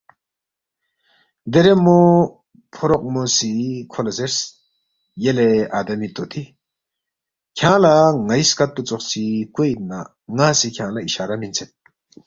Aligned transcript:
دیرے 1.51 1.73
مو 1.83 1.99
فوروقمو 2.75 3.23
سی 3.35 3.51
کھو 3.91 4.01
لہ 4.05 4.11
زیرس، 4.17 4.37
یلے 5.23 5.49
آدمی 5.79 6.07
طوطی 6.15 6.43
کھیانگ 7.57 7.81
لہ 7.83 7.95
ن٘ئی 8.27 8.43
سکت 8.49 8.69
پو 8.75 8.81
ژوخچی 8.87 9.25
کوے 9.53 9.67
اِننا 9.71 9.99
ن٘ا 10.35 10.47
سی 10.59 10.67
کھیانگ 10.75 10.93
لہ 10.95 11.01
اِشارہ 11.05 11.35
مِنسید 11.41 11.69